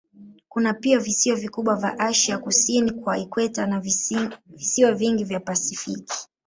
Kuna 0.49 0.73
pia 0.73 0.99
visiwa 0.99 1.35
vikubwa 1.35 1.75
vya 1.75 1.99
Asia 1.99 2.37
kusini 2.37 2.91
kwa 2.91 3.17
ikweta 3.17 3.65
na 3.65 3.79
visiwa 4.55 4.91
vingi 4.91 5.23
vya 5.23 5.39
Pasifiki. 5.39 6.27